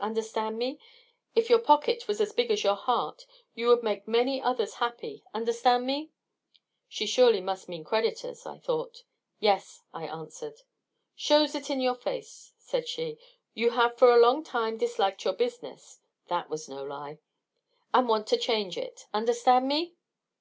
[0.00, 0.80] Understand me?
[1.36, 5.22] If your pocket was as big as your heart you would make many others happy.
[5.32, 6.10] Understand me?"
[6.88, 9.04] She surely must mean creditors, I thought.
[9.38, 10.62] "Yes," I answered.
[11.14, 13.18] "Shows it in your face," said she.
[13.54, 17.20] "You have for a long time disliked your business" (that was no lie),
[17.92, 19.06] "and want to change it.
[19.14, 19.94] Understand me?